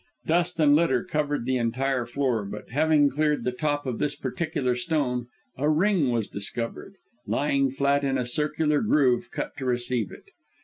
Dust 0.25 0.59
and 0.59 0.75
litter 0.75 1.03
covered 1.03 1.45
the 1.45 1.57
entire 1.57 2.07
floor, 2.07 2.43
but 2.43 2.71
having 2.71 3.07
cleared 3.11 3.43
the 3.43 3.51
top 3.51 3.85
of 3.85 3.99
this 3.99 4.15
particular 4.15 4.73
stone, 4.75 5.27
a 5.59 5.69
ring 5.69 6.09
was 6.09 6.27
discovered, 6.27 6.95
lying 7.27 7.69
flat 7.69 8.03
in 8.03 8.17
a 8.17 8.25
circular 8.25 8.81
groove 8.81 9.29
cut 9.31 9.55
to 9.57 9.65
receive 9.65 10.11
it. 10.11 10.31